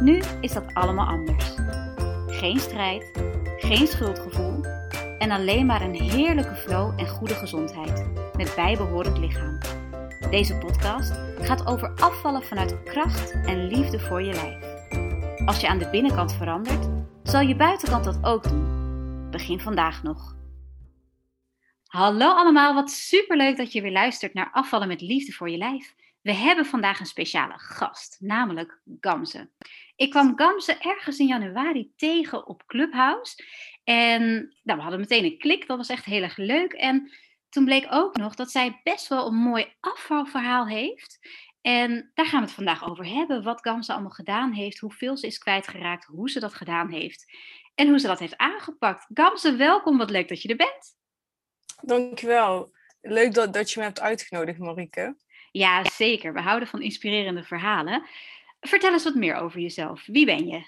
[0.00, 1.54] Nu is dat allemaal anders.
[2.26, 3.10] Geen strijd,
[3.58, 4.64] geen schuldgevoel
[5.18, 9.58] en alleen maar een heerlijke flow en goede gezondheid met bijbehorend lichaam.
[10.30, 14.72] Deze podcast gaat over afvallen vanuit kracht en liefde voor je lijf.
[15.46, 16.88] Als je aan de binnenkant verandert,
[17.22, 19.30] zal je buitenkant dat ook doen.
[19.30, 20.36] Begin vandaag nog.
[21.86, 25.94] Hallo allemaal, wat superleuk dat je weer luistert naar Afvallen met liefde voor je lijf.
[26.22, 29.50] We hebben vandaag een speciale gast, namelijk Gamze.
[30.02, 33.44] Ik kwam Gamze ergens in januari tegen op Clubhouse.
[33.84, 34.22] En
[34.62, 36.72] nou, we hadden meteen een klik, dat was echt heel erg leuk.
[36.72, 37.12] En
[37.48, 41.18] toen bleek ook nog dat zij best wel een mooi afvalverhaal heeft.
[41.60, 43.42] En daar gaan we het vandaag over hebben.
[43.42, 47.24] Wat Gamze allemaal gedaan heeft, hoeveel ze is kwijtgeraakt, hoe ze dat gedaan heeft
[47.74, 49.06] en hoe ze dat heeft aangepakt.
[49.14, 49.98] Gamze, welkom.
[49.98, 50.96] Wat leuk dat je er bent.
[51.80, 52.72] Dankjewel.
[53.00, 55.16] Leuk dat, dat je me hebt uitgenodigd, Marieke.
[55.52, 56.32] Ja, zeker.
[56.32, 58.06] We houden van inspirerende verhalen.
[58.68, 60.06] Vertel eens wat meer over jezelf.
[60.06, 60.64] Wie ben je?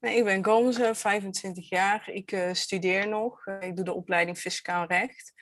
[0.00, 2.08] Ik ben Gamze, 25 jaar.
[2.08, 3.46] Ik uh, studeer nog.
[3.46, 5.32] Uh, ik doe de opleiding Fiscaal Recht.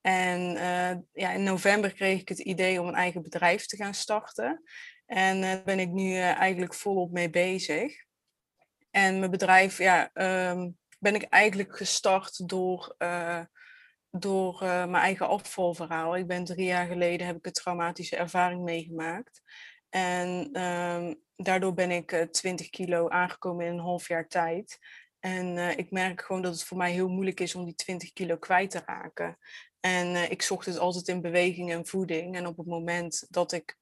[0.00, 3.94] En uh, ja, in november kreeg ik het idee om een eigen bedrijf te gaan
[3.94, 4.62] starten.
[5.06, 8.04] En daar ben ik nu eigenlijk volop mee bezig.
[8.90, 10.10] En mijn bedrijf ja,
[10.50, 12.96] um, ben ik eigenlijk gestart door
[14.10, 16.16] door mijn eigen afvalverhaal.
[16.16, 19.42] Ik ben drie jaar geleden heb ik een traumatische ervaring meegemaakt.
[19.90, 24.78] En um, daardoor ben ik uh, 20 kilo aangekomen in een half jaar tijd.
[25.18, 28.12] En uh, ik merk gewoon dat het voor mij heel moeilijk is om die 20
[28.12, 29.38] kilo kwijt te raken.
[29.80, 32.36] En ik zocht het altijd in beweging en voeding.
[32.36, 33.76] En op het moment dat ik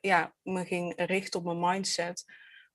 [0.00, 2.24] ja, me ging richten op mijn mindset,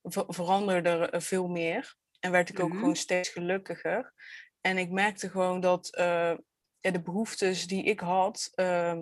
[0.02, 1.96] ver veranderde er veel meer.
[2.20, 2.78] En werd ik ook mm -hmm.
[2.78, 4.12] gewoon steeds gelukkiger.
[4.60, 5.88] En ik merkte gewoon dat
[6.84, 8.98] ja, de behoeftes die ik had, uh,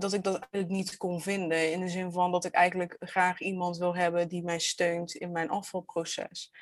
[0.00, 1.72] dat ik dat eigenlijk niet kon vinden.
[1.72, 5.32] In de zin van dat ik eigenlijk graag iemand wil hebben die mij steunt in
[5.32, 6.52] mijn afvalproces.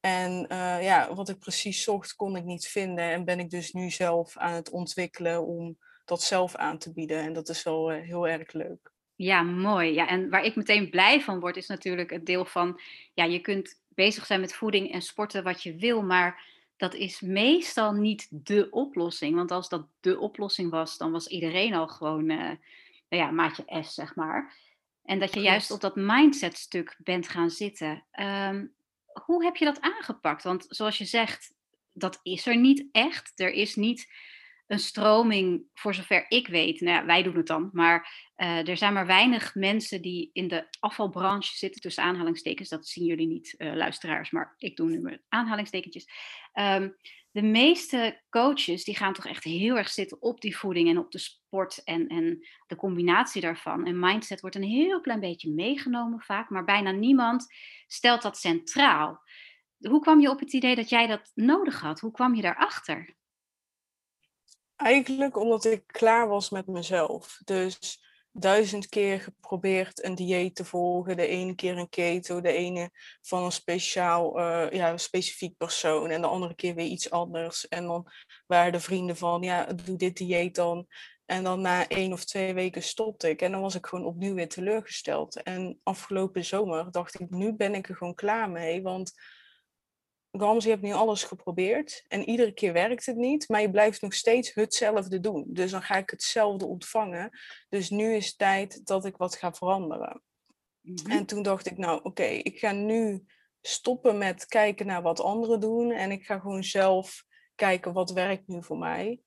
[0.00, 3.04] En uh, ja, wat ik precies zocht, kon ik niet vinden.
[3.04, 7.18] En ben ik dus nu zelf aan het ontwikkelen om dat zelf aan te bieden.
[7.18, 8.92] En dat is wel uh, heel erg leuk.
[9.14, 9.92] Ja, mooi.
[9.92, 12.80] Ja, en waar ik meteen blij van word, is natuurlijk het deel van,
[13.14, 17.20] ja, je kunt bezig zijn met voeding en sporten wat je wil, maar dat is
[17.20, 19.34] meestal niet de oplossing.
[19.34, 22.50] Want als dat de oplossing was, dan was iedereen al gewoon uh,
[23.08, 24.56] nou ja, maatje S, zeg maar.
[25.04, 28.06] En dat je juist op dat mindset stuk bent gaan zitten.
[28.20, 28.74] Um,
[29.12, 30.42] hoe heb je dat aangepakt?
[30.42, 31.54] Want zoals je zegt,
[31.92, 33.32] dat is er niet echt.
[33.40, 34.12] Er is niet
[34.66, 36.80] een stroming, voor zover ik weet.
[36.80, 37.70] Nou ja, wij doen het dan.
[37.72, 42.68] Maar uh, er zijn maar weinig mensen die in de afvalbranche zitten, tussen aanhalingstekens.
[42.68, 46.08] Dat zien jullie niet, uh, luisteraars, maar ik doe nu mijn aanhalingstekentjes.
[46.54, 46.96] Um,
[47.34, 51.10] de meeste coaches die gaan toch echt heel erg zitten op die voeding en op
[51.10, 53.86] de sport en, en de combinatie daarvan.
[53.86, 57.46] En mindset wordt een heel klein beetje meegenomen vaak, maar bijna niemand
[57.86, 59.22] stelt dat centraal.
[59.78, 62.00] Hoe kwam je op het idee dat jij dat nodig had?
[62.00, 63.16] Hoe kwam je daarachter?
[64.76, 67.40] Eigenlijk omdat ik klaar was met mezelf.
[67.44, 68.04] Dus
[68.36, 71.16] duizend keer geprobeerd een dieet te volgen.
[71.16, 72.90] De ene keer een keto, de ene
[73.22, 76.10] van een speciaal, uh, ja, specifiek persoon.
[76.10, 77.68] En de andere keer weer iets anders.
[77.68, 78.10] En dan
[78.46, 80.86] waren de vrienden van, ja, doe dit dieet dan.
[81.26, 83.42] En dan na één of twee weken stopte ik.
[83.42, 85.42] En dan was ik gewoon opnieuw weer teleurgesteld.
[85.42, 88.82] En afgelopen zomer dacht ik, nu ben ik er gewoon klaar mee.
[88.82, 89.12] Want
[90.36, 94.00] Gams, je hebt nu alles geprobeerd en iedere keer werkt het niet, maar je blijft
[94.00, 95.44] nog steeds hetzelfde doen.
[95.48, 97.30] Dus dan ga ik hetzelfde ontvangen.
[97.68, 100.22] Dus nu is het tijd dat ik wat ga veranderen.
[100.80, 101.10] Mm-hmm.
[101.10, 103.24] En toen dacht ik, nou oké, okay, ik ga nu
[103.60, 108.46] stoppen met kijken naar wat anderen doen en ik ga gewoon zelf kijken wat werkt
[108.48, 109.20] nu voor mij.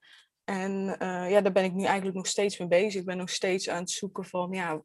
[0.44, 0.72] En
[1.02, 3.00] uh, ja, daar ben ik nu eigenlijk nog steeds mee bezig.
[3.00, 4.82] Ik ben nog steeds aan het zoeken van, ja,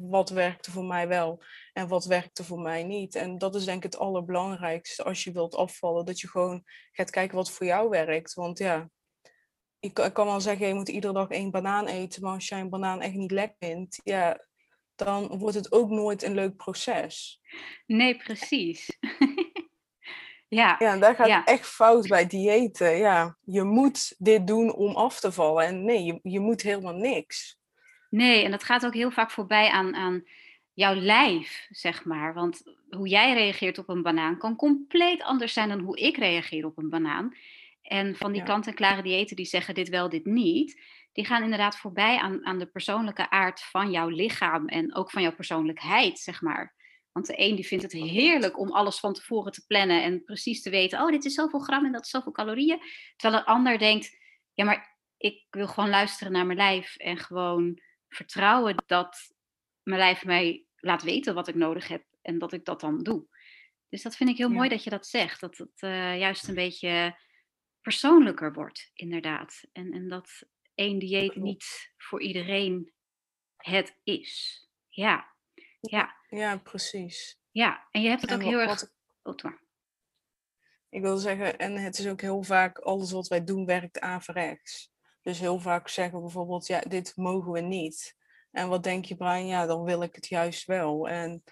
[0.00, 1.42] wat werkte voor mij wel
[1.72, 3.14] en wat werkte voor mij niet.
[3.14, 6.04] En dat is denk ik het allerbelangrijkste als je wilt afvallen.
[6.04, 6.62] Dat je gewoon
[6.92, 8.34] gaat kijken wat voor jou werkt.
[8.34, 8.90] Want ja,
[9.80, 12.22] ik, ik kan wel zeggen, je moet iedere dag één banaan eten.
[12.22, 14.46] Maar als jij een banaan echt niet lekker vindt, ja,
[14.94, 17.40] dan wordt het ook nooit een leuk proces.
[17.86, 18.98] Nee, precies.
[20.48, 21.44] ja, ja, daar gaat ja.
[21.44, 22.96] echt fout bij diëten.
[22.96, 25.64] Ja, je moet dit doen om af te vallen.
[25.64, 27.60] En nee, je, je moet helemaal niks.
[28.12, 30.24] Nee, en dat gaat ook heel vaak voorbij aan, aan
[30.72, 32.34] jouw lijf, zeg maar.
[32.34, 36.66] Want hoe jij reageert op een banaan kan compleet anders zijn dan hoe ik reageer
[36.66, 37.34] op een banaan.
[37.82, 38.46] En van die Ja.
[38.46, 40.80] kant-en-klare diëten die zeggen dit wel, dit niet,
[41.12, 45.22] die gaan inderdaad voorbij aan, aan de persoonlijke aard van jouw lichaam en ook van
[45.22, 46.74] jouw persoonlijkheid, zeg maar.
[47.12, 50.62] Want de een die vindt het heerlijk om alles van tevoren te plannen en precies
[50.62, 52.80] te weten, oh, dit is zoveel gram en dat is zoveel calorieën.
[53.16, 54.18] Terwijl een ander denkt,
[54.54, 57.80] ja, maar ik wil gewoon luisteren naar mijn lijf en gewoon
[58.14, 59.34] vertrouwen dat
[59.82, 63.26] mijn lijf mij laat weten wat ik nodig heb en dat ik dat dan doe.
[63.88, 65.40] Dus dat vind ik heel mooi dat je dat zegt.
[65.40, 67.18] Dat het eh, juist een beetje
[67.80, 69.64] persoonlijker wordt, inderdaad.
[69.72, 70.42] En, en dat
[70.74, 72.92] één dieet niet voor iedereen
[73.56, 74.60] het is.
[74.88, 75.36] Ja,
[75.80, 77.40] ja, Ja, precies.
[77.50, 77.88] ja.
[77.90, 78.68] En je hebt het En ook heel erg...
[78.68, 79.52] wat Oh.
[80.88, 84.91] Ik wil zeggen, en het is ook heel vaak, alles wat wij doen werkt averechts.
[85.22, 88.16] Dus heel vaak zeggen we bijvoorbeeld, ja, dit mogen we niet.
[88.50, 89.46] En wat denk je, Brian?
[89.46, 91.08] Ja, dan wil ik het juist wel.
[91.08, 91.42] En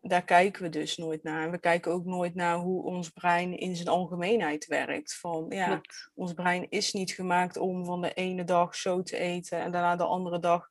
[0.00, 1.44] daar kijken we dus nooit naar.
[1.44, 5.14] En we kijken ook nooit naar hoe ons brein in zijn algemeenheid werkt.
[5.14, 6.10] Van, ja, Klopt.
[6.14, 9.96] ons brein is niet gemaakt om van de ene dag zo te eten en daarna
[9.96, 10.68] de andere dag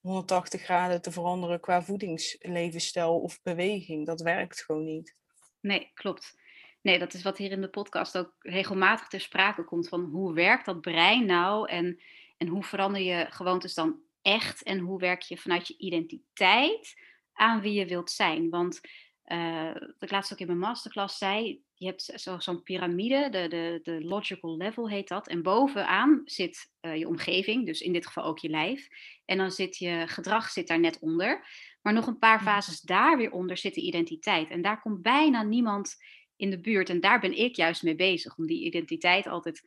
[0.00, 4.06] 180 graden te veranderen qua voedingslevensstijl of beweging.
[4.06, 5.16] Dat werkt gewoon niet.
[5.60, 6.34] Nee, klopt.
[6.82, 9.88] Nee, dat is wat hier in de podcast ook regelmatig ter sprake komt.
[9.88, 11.68] Van hoe werkt dat brein nou?
[11.68, 12.00] En,
[12.36, 14.62] en hoe verander je gewoontes dan echt?
[14.62, 17.00] En hoe werk je vanuit je identiteit
[17.32, 18.50] aan wie je wilt zijn?
[18.50, 18.80] Want
[19.22, 23.48] eh, wat ik laatst ook in mijn masterclass zei, je hebt zo- zo'n piramide, de,
[23.48, 25.28] de, de logical level heet dat.
[25.28, 28.88] En bovenaan zit eh, je omgeving, dus in dit geval ook je lijf.
[29.24, 31.46] En dan zit je gedrag zit daar net onder.
[31.82, 34.50] Maar nog een paar fases daar weer onder zit de identiteit.
[34.50, 35.96] En daar komt bijna niemand
[36.36, 36.88] in de buurt.
[36.88, 38.36] En daar ben ik juist mee bezig.
[38.36, 39.62] Om die identiteit altijd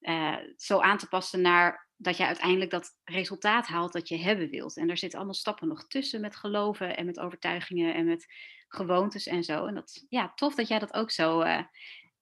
[0.00, 4.50] eh, zo aan te passen naar dat je uiteindelijk dat resultaat haalt dat je hebben
[4.50, 4.76] wilt.
[4.76, 8.26] En daar zitten allemaal stappen nog tussen met geloven en met overtuigingen en met
[8.68, 9.66] gewoontes en zo.
[9.66, 11.62] En dat ja, tof dat jij dat ook zo eh,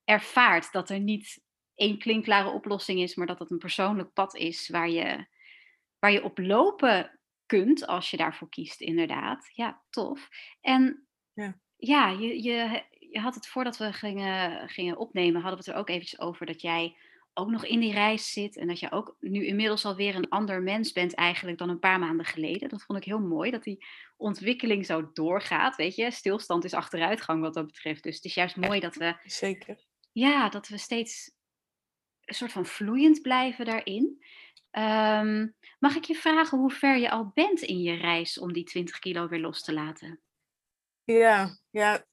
[0.04, 0.72] ervaart.
[0.72, 1.42] Dat er niet
[1.74, 5.26] één klinkklare oplossing is, maar dat het een persoonlijk pad is waar je,
[5.98, 9.50] waar je op lopen kunt als je daarvoor kiest, inderdaad.
[9.52, 10.28] Ja, tof.
[10.60, 11.60] En Ja.
[11.76, 12.82] ja, je, je,
[13.14, 16.46] je had het voordat we gingen, gingen opnemen, hadden we het er ook eventjes over
[16.46, 16.96] dat jij
[17.34, 20.62] ook nog in die reis zit en dat je ook nu inmiddels alweer een ander
[20.62, 22.68] mens bent eigenlijk dan een paar maanden geleden.
[22.68, 26.10] Dat vond ik heel mooi, dat die ontwikkeling zo doorgaat, weet je.
[26.10, 28.02] Stilstand is achteruitgang wat dat betreft.
[28.02, 29.84] Dus het is juist mooi dat we, Zeker.
[30.12, 31.32] ja, dat we steeds
[32.24, 34.24] een soort van vloeiend blijven daarin.
[34.70, 38.64] Ehm, mag ik je vragen hoe ver je al bent in je reis om die
[38.64, 40.20] 20 kilo weer los te laten?
[41.04, 42.06] Ja, ja.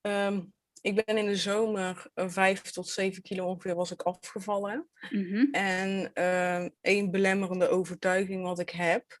[0.00, 0.40] Ehm,
[0.80, 4.88] ik ben in de zomer eh, vijf tot zeven kilo ongeveer was ik afgevallen.
[5.10, 5.46] Mhm.
[5.50, 9.20] En ehm één belemmerende overtuiging wat ik heb,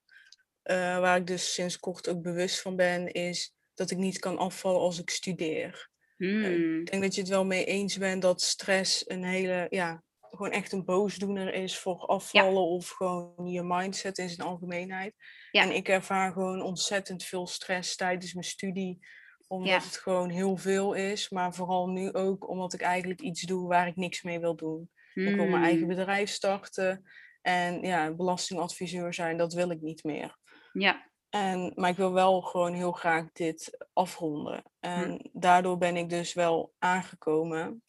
[0.62, 4.38] eh, waar ik dus sinds kort ook bewust van ben, is dat ik niet kan
[4.38, 5.88] afvallen als ik studeer.
[6.16, 6.80] Hmm.
[6.80, 10.50] Ik denk dat je het wel mee eens bent dat stress een hele, ja, gewoon
[10.50, 15.14] echt een boosdoener is voor afvallen of gewoon je mindset in zijn algemeenheid.
[15.50, 15.62] Ja.
[15.62, 19.06] En ik ervaar gewoon ontzettend veel stress tijdens mijn studie,
[19.50, 19.78] omdat Ja.
[19.82, 21.28] het gewoon heel veel is.
[21.30, 24.90] Maar vooral nu ook omdat ik eigenlijk iets doe waar ik niks mee wil doen.
[25.14, 25.88] Ik wil mijn eigen Hmm.
[25.88, 27.04] bedrijf starten
[27.42, 30.38] en ja, belastingadviseur zijn, dat wil ik niet meer.
[30.72, 34.62] Ja, En, maar ik wil wel gewoon heel graag dit afronden.
[34.80, 37.82] En daardoor ben ik dus wel aangekomen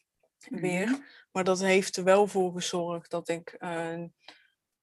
[0.48, 0.86] weer.
[0.88, 1.00] Mhm.
[1.32, 4.02] Maar dat heeft er wel voor gezorgd dat ik eh,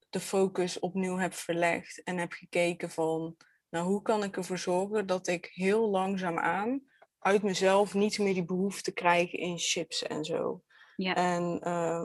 [0.09, 2.03] de focus opnieuw heb verlegd.
[2.03, 3.35] En heb gekeken van,
[3.69, 6.81] nou hoe kan ik ervoor zorgen dat ik heel langzaamaan
[7.19, 10.63] uit mezelf niet meer die behoefte krijg in chips en zo.
[10.95, 11.15] ja.
[11.15, 12.03] En eh,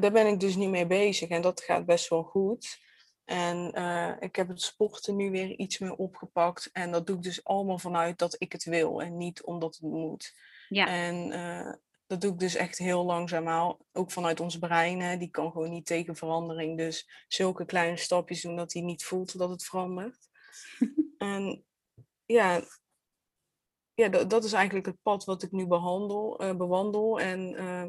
[0.00, 2.84] daar ben ik dus niet mee bezig en dat gaat best wel goed.
[3.24, 6.70] En eh, ik heb het sporten nu weer iets meer opgepakt.
[6.72, 9.90] En dat doe ik dus allemaal vanuit dat ik het wil en niet omdat het
[9.90, 10.32] moet.
[10.68, 10.86] ja.
[10.86, 11.72] En eh,
[12.06, 13.76] dat doe ik dus echt heel langzaamaan.
[13.92, 15.00] Ook vanuit ons brein.
[15.00, 15.16] Hè.
[15.16, 16.78] Die kan gewoon niet tegen verandering.
[16.78, 20.25] Dus zulke kleine stapjes doen dat hij niet voelt dat het verandert.
[21.18, 21.64] En
[22.26, 22.62] ja,
[23.94, 27.20] ja dat, is eigenlijk het pad wat ik nu behandel, eh, bewandel.
[27.20, 27.86] En eh,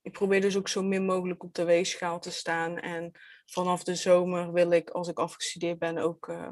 [0.00, 2.78] ik probeer dus ook zo min mogelijk op de weegschaal te staan.
[2.78, 3.12] En
[3.46, 6.48] vanaf de zomer wil ik, als ik afgestudeerd ben, ook eh,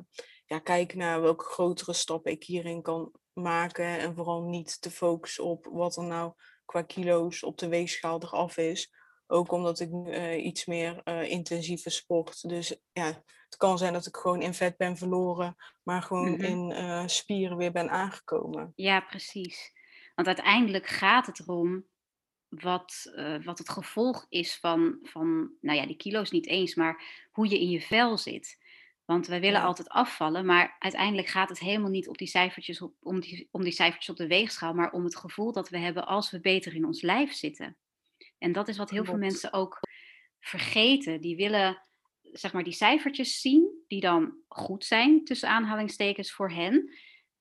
[0.46, 3.98] ja, kijken naar welke grotere stappen ik hierin kan maken.
[3.98, 6.32] En vooral niet te focussen op wat er nou
[6.64, 8.94] qua kilo's op de weegschaal eraf is.
[9.26, 9.90] Ook omdat ik
[10.36, 12.48] iets meer intensieve sport.
[12.48, 16.44] Dus ja, het kan zijn dat ik gewoon in vet ben verloren, maar gewoon Mhm.
[16.44, 18.72] in eh, spieren weer ben aangekomen.
[18.76, 19.72] Ja, precies.
[20.14, 21.84] Want uiteindelijk gaat het erom
[22.48, 27.02] wat, eh, wat het gevolg is van, van, nou ja, die kilo's niet eens, maar
[27.32, 28.64] hoe je in je vel zit.
[29.04, 29.66] Want wij willen Ja.
[29.66, 33.62] altijd afvallen, maar uiteindelijk gaat het helemaal niet op die cijfertjes op, om, die, om
[33.62, 36.74] die cijfertjes op de weegschaal, maar om het gevoel dat we hebben als we beter
[36.74, 37.76] in ons lijf zitten.
[38.38, 39.78] En dat is wat heel veel mensen ook
[40.40, 41.20] vergeten.
[41.20, 41.82] Die willen
[42.32, 46.90] zeg maar die cijfertjes zien, die dan goed zijn, tussen aanhalingstekens voor hen.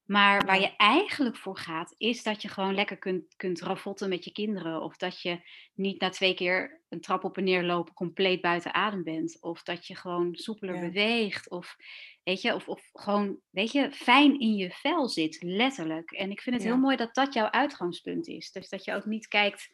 [0.05, 4.23] Maar waar je eigenlijk voor gaat, is dat je gewoon lekker kunt, kunt ravotten met
[4.25, 4.81] je kinderen.
[4.81, 5.39] Of dat je
[5.73, 9.41] niet na twee keer een trap op en neer lopen compleet buiten adem bent.
[9.41, 10.81] Of dat je gewoon soepeler Ja.
[10.81, 11.49] beweegt.
[11.49, 11.75] Of,
[12.23, 16.11] weet je, of, of gewoon weet je, fijn in je vel zit, letterlijk.
[16.11, 16.71] En ik vind het Ja.
[16.71, 18.51] heel mooi dat dat jouw uitgangspunt is.
[18.51, 19.69] Dus dat je ook niet kijkt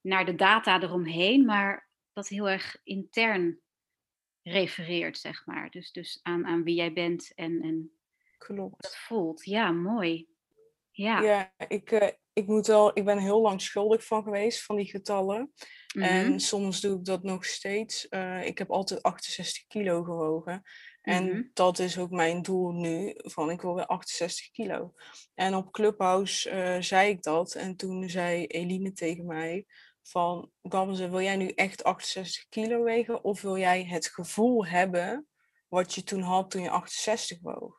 [0.00, 3.60] naar de data eromheen, maar dat heel erg intern
[4.42, 5.70] refereert, zeg maar.
[5.70, 7.92] Dus, dus aan, aan wie jij bent en, en
[8.38, 8.82] Klopt.
[8.82, 9.44] dat voelt.
[9.44, 10.28] Ja, mooi.
[10.90, 11.22] Ja.
[11.22, 14.90] Ja, ik, eh, ik moet wel, ik ben heel lang schuldig van geweest, van die
[14.90, 15.52] getallen.
[15.94, 18.08] mhm, En soms doe ik dat nog steeds.
[18.08, 20.62] Eh, ik heb altijd 68 kilo gewogen.
[21.00, 21.42] En mhm.
[21.52, 24.94] dat is ook mijn doel nu, van ik wil weer 68 kilo.
[25.34, 27.54] En op Clubhouse eh, zei ik dat.
[27.54, 29.66] En toen zei Eline tegen mij
[30.02, 33.24] van, Gamze, wil jij nu echt 68 kilo wegen?
[33.24, 35.26] Of wil jij het gevoel hebben
[35.68, 37.76] wat je toen had toen je 68 woog?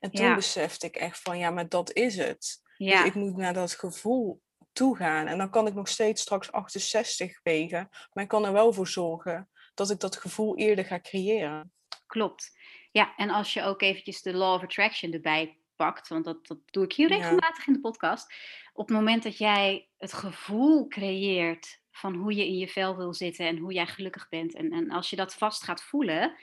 [0.00, 0.34] En toen Ja.
[0.34, 2.60] besefte ik echt van, ja, maar dat is het.
[2.76, 4.42] Ja, Dus ik moet naar dat gevoel
[4.72, 5.26] toe gaan.
[5.26, 7.88] En dan kan ik nog steeds straks 68 wegen.
[8.12, 11.72] Maar ik kan er wel voor zorgen dat ik dat gevoel eerder ga creëren.
[12.06, 12.58] klopt.
[12.92, 16.58] Ja, en als je ook eventjes de law of attraction erbij pakt, want dat, dat
[16.64, 17.16] doe ik hier Ja.
[17.16, 18.34] regelmatig in de podcast.
[18.72, 23.14] Op het moment dat jij het gevoel creëert van hoe je in je vel wil
[23.14, 24.54] zitten en hoe jij gelukkig bent.
[24.54, 26.34] En, en als je dat vast gaat voelen,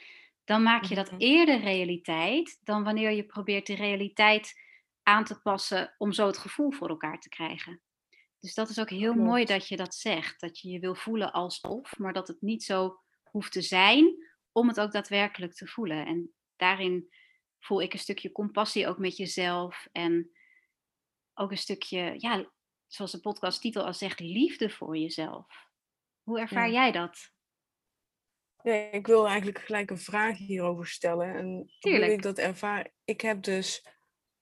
[0.44, 1.20] dan maak je dat Mhm.
[1.22, 4.62] eerder realiteit dan wanneer je probeert de realiteit
[5.04, 7.82] aan te passen om zo het gevoel voor elkaar te krijgen.
[8.40, 10.40] Dus dat is ook heel mooi dat je dat zegt.
[10.40, 14.68] Dat je je wil voelen alsof, maar dat het niet zo hoeft te zijn om
[14.68, 16.06] het ook daadwerkelijk te voelen.
[16.06, 17.10] En daarin
[17.60, 19.88] voel ik een stukje compassie ook met jezelf.
[19.92, 20.32] En
[21.40, 22.52] ook een stukje, ja,
[22.88, 25.68] zoals de podcasttitel al zegt, liefde voor jezelf.
[26.24, 26.74] Hoe ervaar Ja.
[26.74, 27.18] jij dat?
[28.64, 31.36] Ja, ik wil eigenlijk gelijk een vraag hierover stellen.
[31.36, 32.12] En hoe Tuurlijk.
[32.12, 32.92] ik dat ervaar.
[33.04, 33.86] Ik heb dus,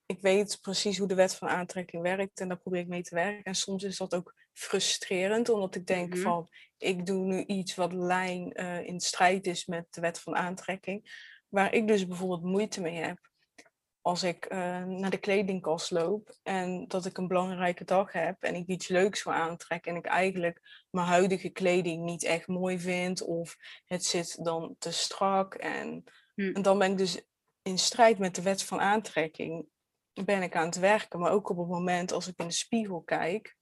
[0.05, 3.15] ik weet precies hoe de wet van aantrekking werkt en daar probeer ik mee te
[3.15, 3.43] werken.
[3.43, 6.21] En soms is dat ook frustrerend, omdat ik denk Mhm.
[6.23, 10.35] van, ik doe nu iets wat lijn eh, in strijd is met de wet van
[10.35, 11.25] aantrekking.
[11.47, 13.29] Waar ik dus bijvoorbeeld moeite mee heb.
[14.07, 18.55] Als ik eh, naar de kledingkast loop en dat ik een belangrijke dag heb en
[18.55, 23.21] ik iets leuks wil aantrekken en ik eigenlijk mijn huidige kleding niet echt mooi vind
[23.21, 26.03] of het zit dan te strak en,
[26.35, 26.51] Hm.
[26.53, 27.21] en dan ben ik dus
[27.61, 29.67] in strijd met de wet van aantrekking
[30.25, 33.01] ben ik aan het werken, maar ook op het moment als ik in de spiegel
[33.01, 33.55] kijk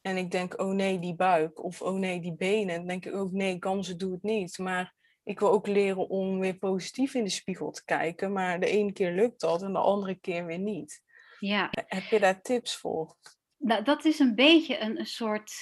[0.00, 3.14] en ik denk, oh nee, die buik of oh nee, die benen, dan denk ik
[3.14, 4.58] ook, nee, Gamze, doe het niet.
[4.58, 4.94] Maar
[5.28, 8.92] ik wil ook leren om weer positief in de spiegel te kijken, maar de ene
[8.92, 11.02] keer lukt dat en de andere keer weer niet.
[11.38, 13.16] Ja, Heb je daar tips voor?
[13.56, 15.52] nou, dat is een beetje een, een soort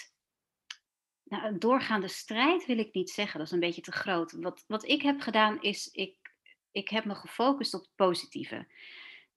[1.24, 3.38] nou, een doorgaande strijd, wil ik niet zeggen.
[3.38, 4.32] Dat is een beetje te groot.
[4.32, 6.18] Wat, wat ik heb gedaan is, ik,
[6.70, 8.66] ik heb me gefocust op het positieve.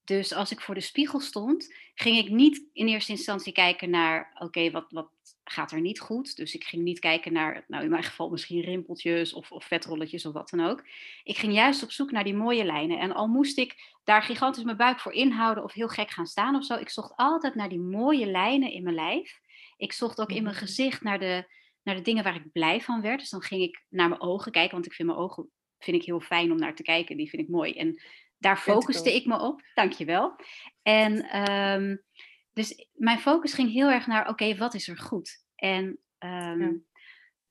[0.04, 4.32] Dus als ik voor de spiegel stond, ging ik niet in eerste instantie kijken naar,
[4.40, 5.12] oké, wat, wat
[5.60, 6.36] gaat er niet goed?
[6.36, 10.26] Dus ik ging niet kijken naar, nou in mijn geval misschien rimpeltjes of, of vetrolletjes
[10.26, 10.84] of wat dan ook.
[11.24, 13.00] Ik ging juist op zoek naar die mooie lijnen.
[13.00, 16.56] En al moest ik daar gigantisch mijn buik voor inhouden of heel gek gaan staan
[16.56, 19.40] of zo, ik zocht altijd naar die mooie lijnen in mijn lijf.
[19.78, 20.64] Ik zocht ook in mijn Mhm.
[20.64, 21.52] gezicht naar de,
[21.84, 23.20] naar de dingen waar ik blij van werd.
[23.20, 25.50] Dus dan ging ik naar mijn ogen kijken, want ik vind mijn ogen
[25.80, 27.18] vind ik heel fijn om naar te kijken.
[27.18, 27.74] Die vind ik mooi.
[27.74, 28.02] En
[28.38, 29.62] daar focuste ik me op.
[29.74, 30.36] Dankjewel.
[30.82, 31.96] En ehm,
[32.54, 35.48] dus mijn focus ging heel erg naar, oké, wat is er goed?
[35.60, 36.74] En ehm, Ja.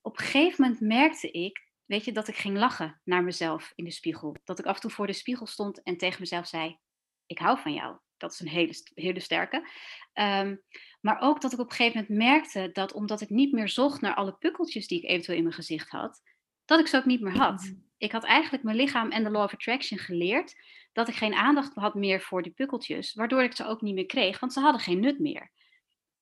[0.01, 3.83] op een gegeven moment merkte ik, weet je, dat ik ging lachen naar mezelf in
[3.83, 4.35] de spiegel.
[4.43, 6.77] Dat ik af en toe voor de spiegel stond en tegen mezelf zei,
[7.25, 7.97] ik hou van jou.
[8.17, 9.67] Dat is een hele, hele sterke.
[10.13, 10.55] Ehm,
[11.01, 14.01] maar ook dat ik op een gegeven moment merkte dat omdat ik niet meer zocht
[14.01, 16.21] naar alle pukkeltjes die ik eventueel in mijn gezicht had,
[16.65, 17.61] dat ik ze ook niet meer had.
[17.61, 17.73] Mhm.
[17.97, 20.55] Ik had eigenlijk mijn lichaam en de law of attraction geleerd
[20.93, 24.05] dat ik geen aandacht had meer voor die pukkeltjes, waardoor ik ze ook niet meer
[24.05, 25.51] kreeg, want ze hadden geen nut meer.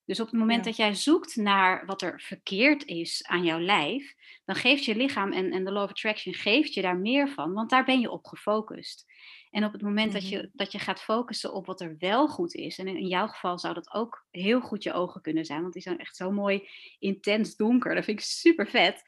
[0.08, 0.64] Dus op het moment Ja.
[0.64, 5.32] dat jij zoekt naar wat er verkeerd is aan jouw lijf, dan geeft je lichaam
[5.32, 8.12] en, en de law of attraction geeft je daar meer van, want daar ben je
[8.12, 9.06] op gefocust.
[9.52, 10.32] En op het moment dat, Mhm.
[10.32, 13.28] je, dat je gaat focussen op wat er wel goed is, en in, in jouw
[13.28, 16.32] geval zou dat ook heel goed je ogen kunnen zijn, want die zijn echt zo
[16.32, 16.68] mooi
[17.00, 17.96] intens donker.
[17.96, 19.04] Dat vind ik super vet.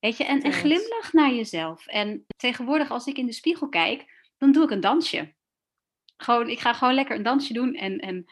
[0.00, 1.86] Weet je, en, en glimlach naar jezelf.
[1.86, 5.34] En tegenwoordig, als ik in de spiegel kijk, dan doe ik een dansje.
[6.16, 8.24] Gewoon, ik ga gewoon lekker een dansje doen en, en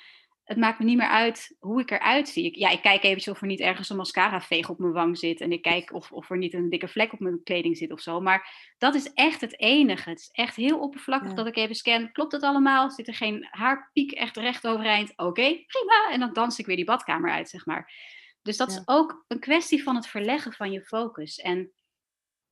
[0.51, 2.45] het maakt me niet meer uit hoe ik eruit zie.
[2.45, 5.19] Ik, ja, ik kijk eventjes of er niet ergens een mascara veeg op mijn wang
[5.19, 5.41] zit.
[5.41, 8.01] En ik kijk of, of er niet een dikke vlek op mijn kleding zit of
[8.01, 8.21] zo.
[8.21, 10.09] Maar dat is echt het enige.
[10.11, 12.13] Het is echt heel oppervlakkig dat ik even scan.
[12.13, 12.91] Klopt het allemaal?
[12.91, 15.13] Zit er geen haarpiek echt recht overeind?
[15.17, 16.11] Oké, prima.
[16.13, 17.93] En dan dans ik weer die badkamer uit, zeg maar.
[18.43, 21.39] Dus dat is ook een kwestie van het verleggen van je focus.
[21.39, 21.73] En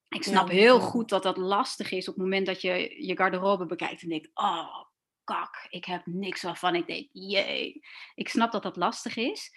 [0.09, 3.67] ik snap heel goed dat dat lastig is op het moment dat je je garderobe
[3.67, 4.87] bekijkt en denkt: oh,
[5.28, 7.80] kak, ik heb niks waarvan ik denk: jee.
[8.14, 9.50] Ik snap dat dat lastig is.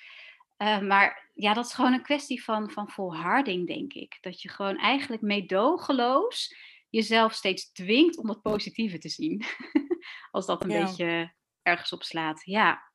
[0.58, 4.18] Uh, maar ja, dat is gewoon een kwestie van, van volharding, denk ik.
[4.22, 6.56] Dat je gewoon eigenlijk meedogenloos
[6.90, 9.44] jezelf steeds dwingt om dat positieve te zien.
[10.32, 12.42] Als dat een beetje ergens op slaat.
[12.46, 12.90] Ja.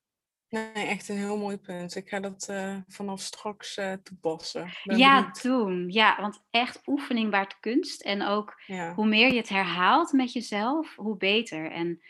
[0.48, 1.94] Nee, echt een heel mooi punt.
[1.94, 4.70] Ik ga dat uh, vanaf straks uh, toepassen.
[4.82, 5.88] ja, doen.
[5.88, 8.02] Ja, want echt oefening waard kunst.
[8.02, 8.62] En ook
[8.94, 11.70] hoe meer je het herhaalt met jezelf, hoe beter.
[11.70, 12.00] En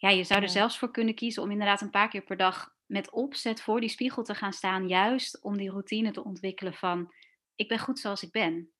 [0.00, 2.74] ja, je zou er zelfs voor kunnen kiezen om inderdaad een paar keer per dag
[2.86, 4.88] met opzet voor die spiegel te gaan staan.
[4.88, 7.12] Juist om die routine te ontwikkelen van
[7.54, 8.72] ik ben goed zoals ik ben.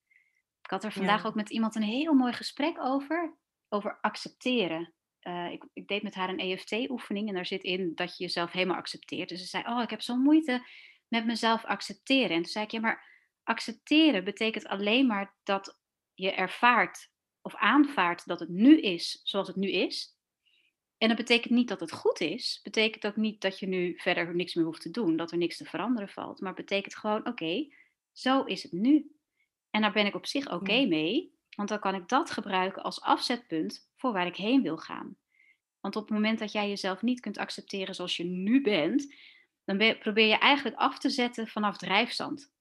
[0.62, 3.36] Ik had er vandaag ook met iemand een heel mooi gesprek over.
[3.68, 4.92] Over accepteren.
[5.20, 8.52] Eh, ik, ik, deed met haar een EFT-oefening en daar zit in dat je jezelf
[8.52, 9.28] helemaal accepteert.
[9.28, 10.66] Dus ze zei, oh, ik heb zo'n moeite
[11.08, 12.30] met mezelf accepteren.
[12.30, 13.06] En toen zei ik, ja, maar
[13.42, 15.78] accepteren betekent alleen maar dat
[16.14, 17.10] je ervaart
[17.40, 20.17] of aanvaardt dat het nu is zoals het nu is.
[20.98, 22.60] En dat betekent niet dat het goed is.
[22.62, 25.56] Betekent ook niet dat je nu verder niks meer hoeft te doen, dat er niks
[25.56, 26.40] te veranderen valt.
[26.40, 27.72] Maar betekent gewoon, oké,
[28.12, 29.12] zo is het nu.
[29.70, 33.00] En daar ben ik op zich oké mee, want dan kan ik dat gebruiken als
[33.00, 35.16] afzetpunt voor waar ik heen wil gaan.
[35.80, 39.14] Want op het moment dat jij jezelf niet kunt accepteren zoals je nu bent,
[39.64, 42.52] dan probeer je eigenlijk af te zetten vanaf drijfzand.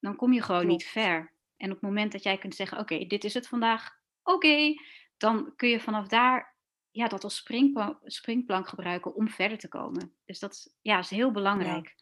[0.00, 1.32] Dan kom je gewoon niet ver.
[1.56, 3.90] En op het moment dat jij kunt zeggen: Oké, dit is het vandaag,
[4.22, 4.74] oké,
[5.16, 6.51] dan kun je vanaf daar
[6.92, 10.14] ja, dat als springplank, springplank gebruiken om verder te komen.
[10.24, 11.94] Dus dat is, ja, is heel belangrijk.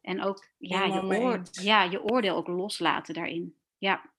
[0.00, 3.56] En ook ja, je, oor, ja, je oordeel ook loslaten daarin.
[3.78, 4.10] Ja.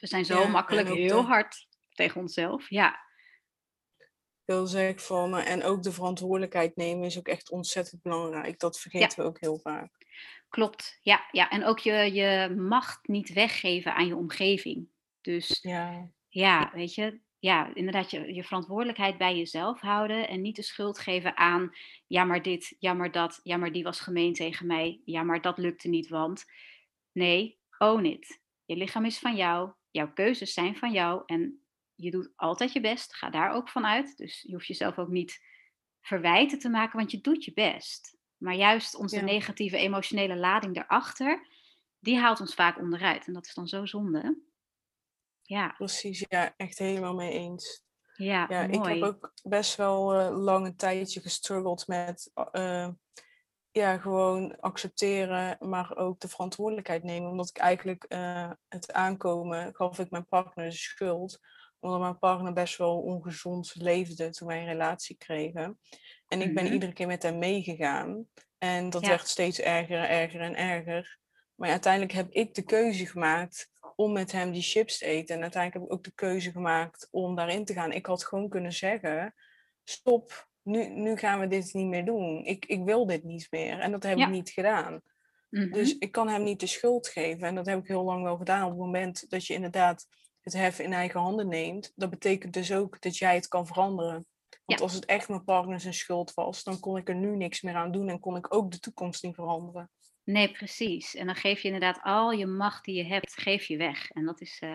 [0.00, 2.70] We zijn zo makkelijk heel hard tegen onszelf.
[2.70, 3.06] Ja.
[4.44, 8.58] Heel zeg van, en ook de verantwoordelijkheid nemen is ook echt ontzettend belangrijk.
[8.58, 9.92] Dat vergeten we ook heel vaak.
[10.48, 11.50] Klopt, ja, ja.
[11.50, 14.88] En ook je, je macht niet weggeven aan je omgeving.
[15.20, 20.56] Dus ja, ja weet je, ja, inderdaad je, je verantwoordelijkheid bij jezelf houden en niet
[20.56, 21.70] de schuld geven aan,
[22.06, 25.40] ja maar dit, ja maar dat, ja maar die was gemeen tegen mij, ja maar
[25.40, 26.44] dat lukte niet, want
[27.12, 28.40] nee, own it.
[28.64, 31.62] Je lichaam is van jou, jouw keuzes zijn van jou en
[31.94, 34.16] je doet altijd je best, ga daar ook van uit.
[34.16, 35.44] Dus je hoeft jezelf ook niet
[36.00, 38.16] verwijten te maken, want je doet je best.
[38.36, 41.46] Maar juist onze negatieve emotionele lading daarachter,
[41.98, 44.47] die haalt ons vaak onderuit en dat is dan zo zonde.
[45.48, 45.74] Ja.
[45.76, 47.82] Precies, ja, echt helemaal mee eens.
[48.14, 52.88] Ja, ja ik heb ook best wel uh, lang een tijdje gestruggeld met uh,
[53.70, 57.30] ja, gewoon accepteren, maar ook de verantwoordelijkheid nemen.
[57.30, 61.38] Omdat ik eigenlijk uh, het aankomen gaf ik mijn partner de schuld.
[61.80, 65.78] Omdat mijn partner best wel ongezond leefde toen wij een relatie kregen.
[66.26, 66.72] En ik ben mhm.
[66.72, 68.26] iedere keer met hem meegegaan.
[68.58, 71.18] En dat werd steeds erger, erger en erger.
[71.54, 75.34] Maar uiteindelijk heb ik de keuze gemaakt om met hem die chips te eten.
[75.34, 77.92] En uiteindelijk heb ik ook de keuze gemaakt om daarin te gaan.
[77.92, 79.34] Ik had gewoon kunnen zeggen:
[79.84, 82.44] stop, nu, nu gaan we dit niet meer doen.
[82.44, 83.78] Ik, ik wil dit niet meer.
[83.78, 85.00] En dat heb ik niet gedaan.
[85.50, 85.72] Mhm.
[85.72, 87.46] Dus ik kan hem niet de schuld geven.
[87.46, 88.64] En dat heb ik heel lang wel gedaan.
[88.64, 90.06] Op het moment dat je inderdaad
[90.40, 94.26] het hef in eigen handen neemt, dat betekent dus ook dat jij het kan veranderen.
[94.64, 97.62] Want als het echt mijn partner zijn schuld was, dan kon ik er nu niks
[97.62, 99.90] meer aan doen en kon ik ook de toekomst niet veranderen.
[100.28, 101.14] Nee, precies.
[101.14, 104.10] En dan geef je inderdaad al je macht die je hebt, geef je weg.
[104.10, 104.74] En dat is uh,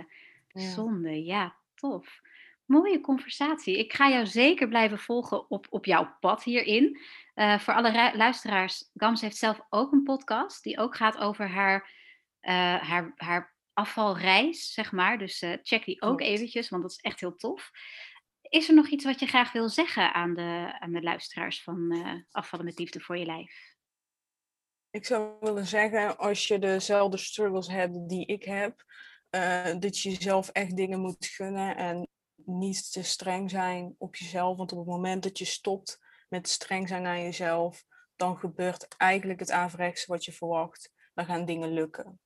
[0.54, 1.24] zonde.
[1.24, 2.22] Ja, tof.
[2.66, 3.78] Mooie conversatie.
[3.78, 7.00] Ik ga jou zeker blijven volgen op, op jouw pad hierin.
[7.36, 11.92] Uh, voor alle luisteraars, Gams heeft zelf ook een podcast die ook gaat over haar,
[12.42, 15.18] uh, haar, haar afvalreis, zeg maar.
[15.18, 17.72] Dus check die ook eventjes, want dat is echt heel tof.
[18.42, 22.06] Is er nog iets wat je graag wil zeggen aan de, aan de luisteraars van
[22.32, 23.74] Afvallen met Liefde voor je Lijf?
[24.93, 28.84] Ik zou willen zeggen, als je dezelfde struggles hebt die ik heb,
[29.32, 34.58] uh, dat je jezelf echt dingen moet gunnen en niet te streng zijn op jezelf.
[34.58, 39.39] Want op het moment dat je stopt met streng zijn naar jezelf, dan gebeurt eigenlijk
[39.39, 40.91] het averechtse wat je verwacht.
[41.13, 42.19] Dan gaan dingen lukken.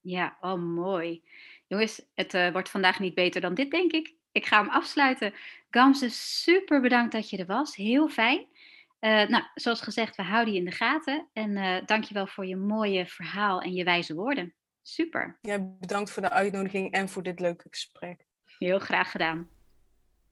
[0.00, 1.22] Ja, oh mooi.
[1.66, 4.14] Jongens, het uh, wordt vandaag niet beter dan dit, denk ik.
[4.32, 5.34] Ik ga hem afsluiten.
[5.70, 7.76] Gamze, super bedankt dat je er was.
[7.76, 8.46] Heel fijn.
[9.04, 11.28] Uh, nou, zoals gezegd, we houden je in de gaten.
[11.32, 14.54] En uh, dankjewel voor je mooie verhaal en je wijze woorden.
[14.82, 15.38] Super.
[15.40, 18.26] Ja, bedankt voor de uitnodiging en voor dit leuke gesprek.
[18.58, 19.48] Heel graag gedaan.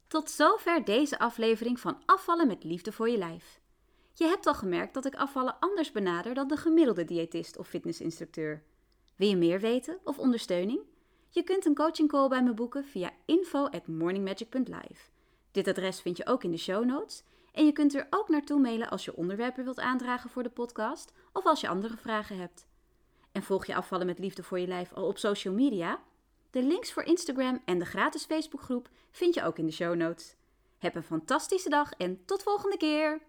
[0.06, 3.60] Tot zover deze aflevering van Afvallen met Liefde voor je Lijf.
[4.14, 8.62] Je hebt al gemerkt dat ik afvallen anders benader dan de gemiddelde diëtist of fitnessinstructeur.
[9.16, 10.80] Wil je meer weten of ondersteuning?
[11.30, 15.10] Je kunt een coaching call bij me boeken via info at morningmagic.live.
[15.50, 17.24] Dit adres vind je ook in de show notes.
[17.52, 21.12] En je kunt er ook naartoe mailen als je onderwerpen wilt aandragen voor de podcast
[21.32, 22.66] of als je andere vragen hebt.
[23.32, 26.00] En volg je afvallen met liefde voor je lijf al op social media?
[26.50, 30.34] De links voor Instagram en de gratis Facebookgroep vind je ook in de show notes.
[30.78, 33.20] Heb een fantastische dag en tot volgende keer!